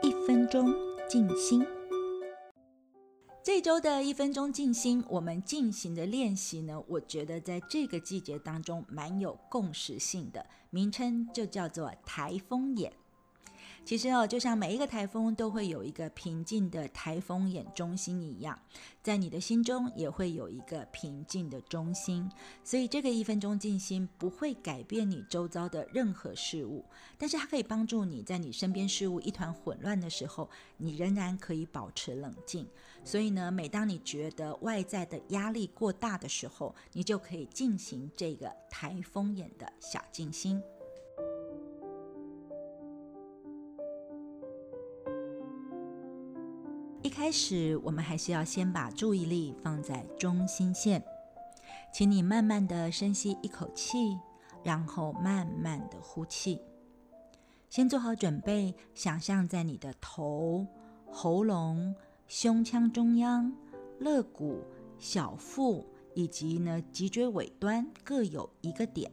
[0.02, 0.74] 一分钟
[1.10, 1.66] 静心。
[3.46, 12.92] 这周的一分钟静心，我们进行的练习呢，我觉得在这个季节当中蛮有共识性的，名称就叫做台风眼。
[13.86, 18.60] 其实哦，就像每一个台风都会有一个平静的台风眼中心一样，
[19.04, 22.28] 在你的心中也会有一个平静的中心。
[22.64, 26.84] 所以这个一分钟静心不会改变你周遭的任何事物，
[27.16, 32.68] 但是它可以帮助你在你身边事物一团混乱的时候，你仍然可以保持冷静。
[33.04, 40.60] 所以呢，每当你觉得外在的压力过大的时候，你就可以进行这个台风眼的小静心。
[47.06, 51.06] 一开始，我们还是要先把注意力放在中心线，
[51.94, 54.18] 请你慢慢的深吸一口气，
[54.64, 56.60] 然后慢慢的呼气。
[57.70, 60.66] 先做好准备，想象在你的头、
[61.12, 61.94] 喉咙、
[62.28, 63.54] 胸腔中央、
[64.00, 64.64] 肋骨、
[64.98, 65.86] 小腹
[66.16, 69.12] 以及呢脊椎尾端各有一个点，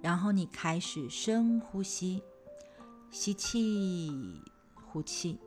[0.00, 2.22] 然后你开始深呼吸，
[3.10, 4.40] 吸气，
[4.86, 5.38] 呼气。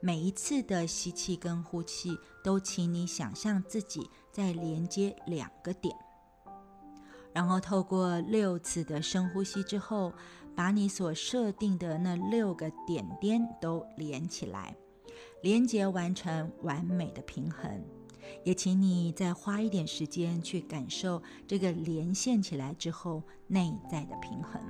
[0.00, 5.92] 每一次的吸气跟呼气，都请你想象自己在连接两个点，
[7.32, 10.12] 然后透过六次的深呼吸之后，
[10.54, 14.76] 把你所设定的那六个点点都连起来，
[15.42, 17.84] 连接完成完美的平衡。
[18.44, 24.60] 也请你再花一点时间去感受这个连线起来之后内在的平衡。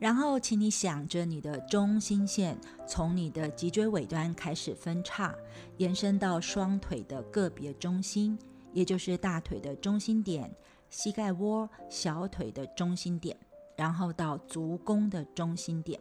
[0.00, 5.34] 然后，请你想着你的中心线，从你的脊椎尾端开始分叉，
[5.78, 8.38] 延伸到双腿的个别中心，
[8.72, 10.54] 也就是大腿的中心点、
[10.88, 13.36] 膝盖窝、小腿的中心点，
[13.76, 16.00] 然后到足弓的中心点，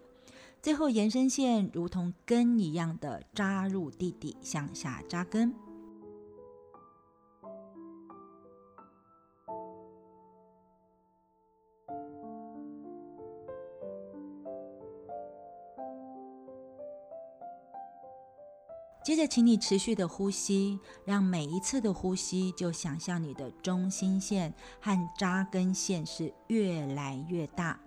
[0.62, 5.67] 最后延伸线如同根一样的扎入地底，向下扎根。
[19.08, 27.80] 接着，请你持续的呼吸，让每一次的呼吸就想象你的中心线和扎根线是越来越大，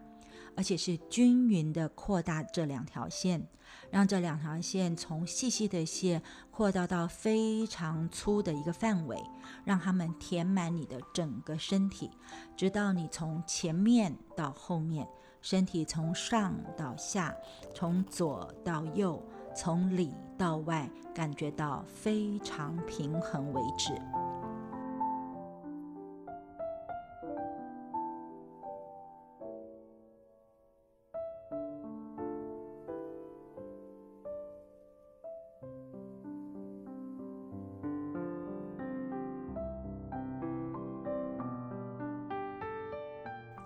[0.56, 3.46] 而且是均匀的扩大这两条线，
[3.90, 9.22] 让这两条线从细细的线扩大到非常粗的一个范围，
[9.66, 12.10] 让它们填满你的整个身体，
[12.56, 15.06] 直到你从前面到后面，
[15.42, 17.36] 身体从上到下，
[17.74, 19.22] 从左到右，
[19.54, 23.92] 从里到外，感觉到非常平衡为止。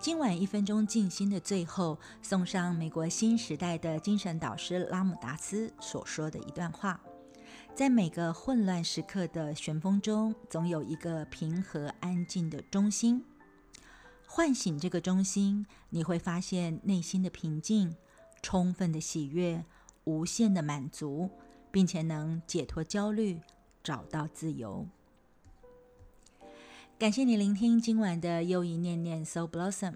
[0.05, 7.01] 今晚一分钟静心的最后，送上美国新时代的精神导师拉姆达斯所说的一段话：
[7.73, 13.25] 在每个混乱时刻的旋风中，总有一个平和安静的中心。
[14.27, 17.95] 唤醒这个中心，你会发现内心的平静、
[18.43, 19.65] 充分的喜悦、
[20.03, 21.31] 无限的满足，
[21.71, 23.41] 并且能解脱焦虑，
[23.81, 24.87] 找到自由。
[26.97, 29.95] 感谢你聆听今晚的又一念念 So Blossom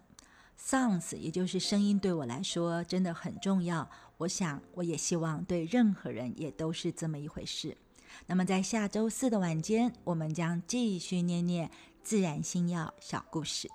[0.59, 3.89] Sounds，也就是声音，对我来说真的很重要。
[4.17, 7.77] 我想，我也希望对任何人也都是这么一回事。
[8.27, 11.71] 那么，在下周四的晚间，我们将继续念念
[12.03, 13.69] 自然星耀小故事。